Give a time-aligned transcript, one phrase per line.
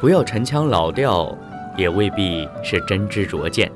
[0.00, 1.36] 不要陈腔老调，
[1.76, 3.70] 也未必是真知灼见。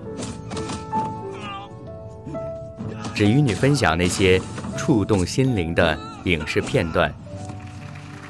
[3.14, 4.40] 只与你分享那些
[4.74, 7.12] 触动心灵的影视片段，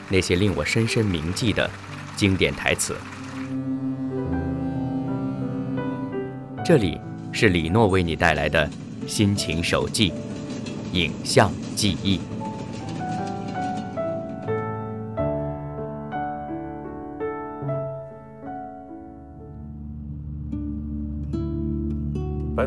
[0.09, 1.71] 那些令我深深铭记的
[2.17, 2.97] 经典台词。
[6.65, 7.01] 这里
[7.31, 8.69] 是李诺为你带来的
[9.07, 10.13] 心情手记，
[10.93, 12.21] 影像记忆。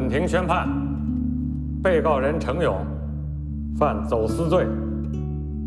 [0.10, 0.68] 庭宣判，
[1.84, 2.76] 被告人程勇
[3.76, 4.66] 犯走私罪、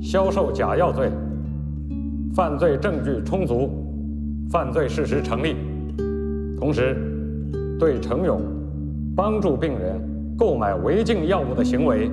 [0.02, 1.10] 销售假药罪，
[2.34, 3.70] 犯罪证据充足，
[4.50, 5.56] 犯罪事实成立。
[6.58, 6.96] 同时，
[7.78, 8.40] 对程勇
[9.16, 10.00] 帮助病人
[10.36, 12.10] 购买违禁药物的行为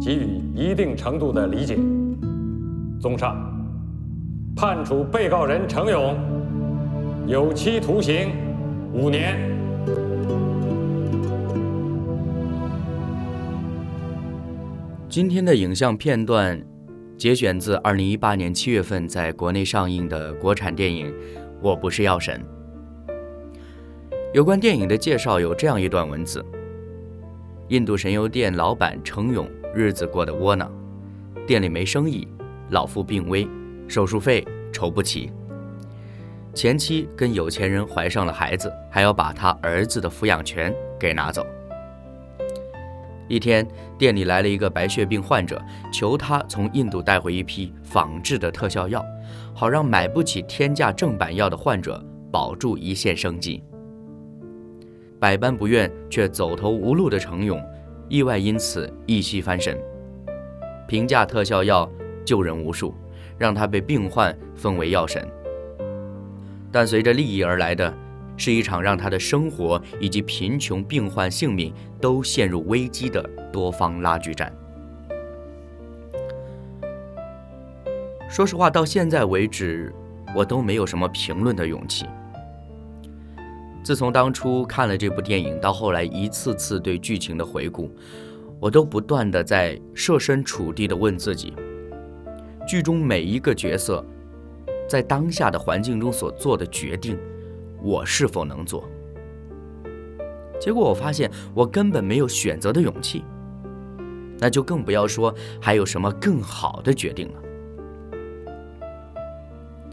[0.00, 1.78] 给予一定程度的理解。
[3.00, 3.36] 综上，
[4.56, 6.16] 判处被告人程勇
[7.26, 8.30] 有期徒刑
[8.92, 9.53] 五年。
[15.14, 16.60] 今天的影像片段
[17.16, 21.06] 节选自2018年7月份在国内上映的国产电影
[21.62, 22.44] 《我不是药神》。
[24.32, 26.44] 有关电影的介绍有这样一段文字：
[27.68, 30.68] 印度神油店老板程勇日子过得窝囊，
[31.46, 32.26] 店里没生意，
[32.70, 33.46] 老父病危，
[33.86, 35.30] 手术费筹不齐，
[36.52, 41.46] 前妻跟有钱人怀上了孩子，还要把他儿子的抚养权给拿走。
[43.26, 45.60] 一天，店里来了一个白血病患者，
[45.92, 49.04] 求他从印度带回一批仿制的特效药，
[49.54, 53.62] 好让买不起天价正版药的患者保住一线生机。
[55.18, 57.58] 百般不愿却走投无路的程勇，
[58.08, 59.78] 意外因此一夕翻身，
[60.86, 61.90] 平价特效药
[62.26, 62.94] 救人无数，
[63.38, 65.26] 让他被病患封为药神。
[66.70, 68.03] 但随着利益而来的。
[68.36, 73.22] 是一场让他的生活以及贫穷病患性命都陷入危机的
[73.52, 74.52] 多方拉锯战。
[78.28, 79.94] 说实话，到现在为止，
[80.34, 82.06] 我都没有什么评论的勇气。
[83.84, 87.90] 自从当初看了这部电影，到后来一次次对剧情的回顾，
[88.58, 91.54] 我都不断的在设身处地的问自己：
[92.66, 94.04] 剧中每一个角色
[94.88, 97.16] 在当下的环境中所做的决定。
[97.84, 98.88] 我是否能做？
[100.58, 103.22] 结果我发现我根本没有选择的勇气，
[104.38, 107.42] 那就更不要说还有什么更好的决定了。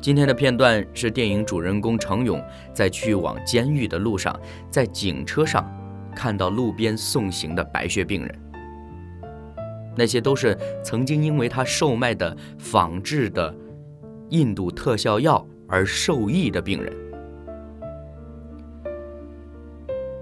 [0.01, 2.41] 今天的片段是电影主人公程勇
[2.73, 4.33] 在去往监狱的路上，
[4.69, 5.69] 在警车上
[6.15, 8.39] 看到路边送行的白血病人，
[9.97, 13.53] 那些都是曾经因为他售卖的仿制的
[14.29, 17.10] 印度特效药而受益的病人。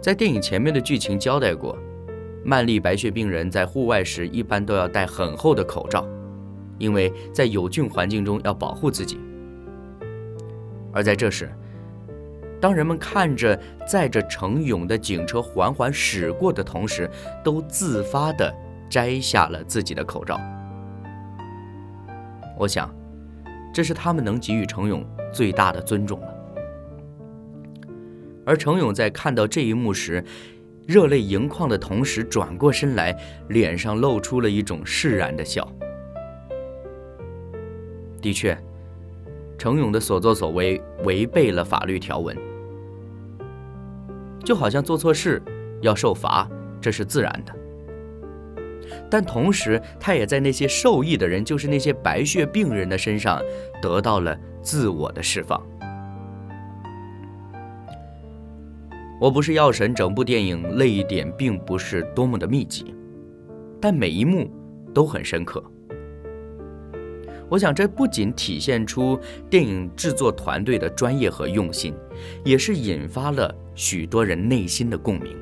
[0.01, 1.77] 在电影前面的剧情交代过，
[2.45, 6.07] 曼丽白血病人在户外时一般都要戴很厚的口罩，
[6.77, 9.19] 因为在有菌环境中要保护自己。
[10.93, 11.51] 而在这时，
[12.61, 17.09] 当人们看着载着程勇的警车缓缓驶过的同时，
[17.43, 18.53] 都自发地
[18.89, 20.39] 摘下了自己的口罩。
[22.57, 22.89] 我想，
[23.73, 26.21] 这是他们能给予程勇最大的尊重。
[28.49, 30.23] 而程勇在看到这一幕时，
[30.87, 33.15] 热泪盈眶的同时，转过身来，
[33.49, 35.71] 脸上露出了一种释然的笑。
[38.19, 38.57] 的确，
[39.55, 42.35] 程勇的所作所为违背了法律条文，
[44.43, 45.39] 就好像做错事
[45.83, 46.49] 要受罚，
[46.81, 47.53] 这是自然的。
[49.11, 53.39] 但同时，他也在那些受益的人，就是那些白血病人的身上，
[53.79, 55.63] 得到了自我的释放。
[59.19, 62.95] 我不是药神，整部电影泪点并不是多么的密集，
[63.81, 64.49] 但每一幕
[64.93, 65.61] 都很深刻。
[67.49, 71.93] 我想，这不仅体现出电影制作团队的专业和用心，
[72.45, 75.35] 也是引发了许多人内心的共鸣。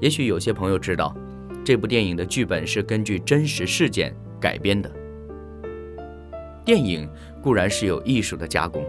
[0.00, 1.16] 也许有些朋友知道，
[1.64, 4.88] 这部电影的剧本是根据真实事件改编的。
[6.64, 7.08] 电影
[7.42, 8.84] 固然是有艺术的加工。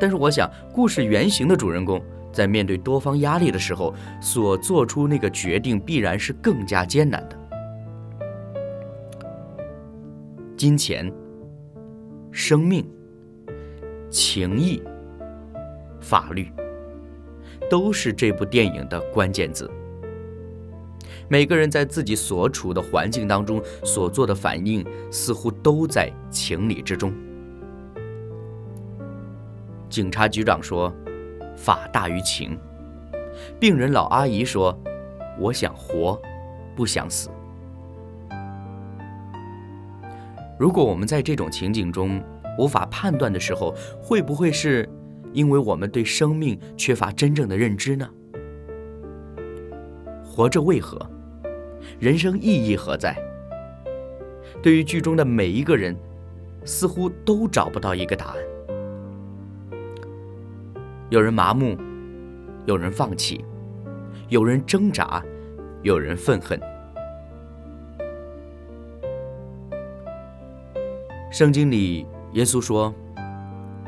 [0.00, 7.38] 但是我想，故事原型的主人公在面对多方压力的时候，所做出那个决定必然是更加艰难的。
[10.56, 11.12] 金钱、
[12.30, 12.88] 生命、
[14.08, 14.82] 情谊、
[16.00, 16.50] 法律，
[17.68, 19.70] 都是这部电影的关键字。
[21.28, 27.12] 每个人在自己所处的环境当中所做的反应，似乎都在情理之中。
[29.94, 30.92] 警察局长说
[31.54, 32.58] ：“法大于情。”
[33.60, 34.76] 病人老阿姨说
[35.38, 36.20] ：“我想活，
[36.74, 37.30] 不想死。”
[40.58, 42.20] 如果我们在这种情景中
[42.58, 44.88] 无法判断的时候，会不会是
[45.32, 48.10] 因为我们对生命缺乏真正的认知呢？
[50.24, 51.08] 活着为何？
[52.00, 53.16] 人生意义何在？
[54.60, 55.96] 对于剧中的每一个人，
[56.64, 58.53] 似乎都找不到一个答案。
[61.14, 61.78] 有人麻木，
[62.66, 63.44] 有人放弃，
[64.30, 65.22] 有人挣扎，
[65.82, 66.60] 有人愤恨。
[71.30, 72.92] 圣经里，耶稣说：“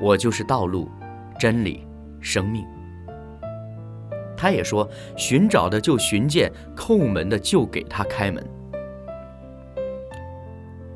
[0.01, 0.89] 我就是道路、
[1.37, 1.85] 真理、
[2.21, 2.65] 生命。”
[4.39, 4.89] 他也说
[5.19, 8.49] ：“寻找的就寻见，叩门的就给他开门。”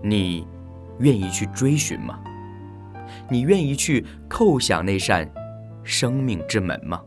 [0.00, 0.46] 你
[1.00, 2.20] 愿意去追寻吗？
[3.28, 5.28] 你愿意去叩响那扇
[5.90, 7.02] 生命之门吗？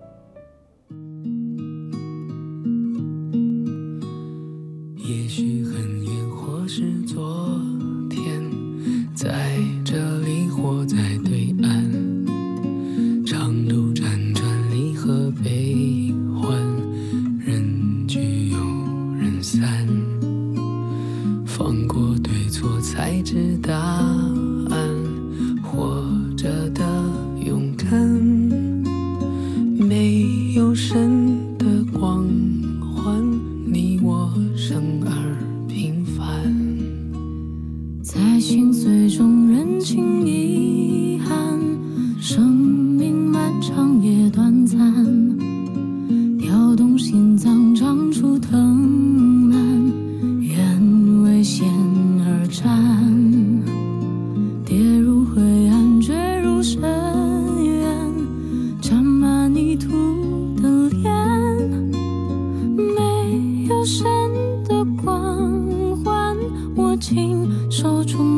[67.73, 68.32] 手中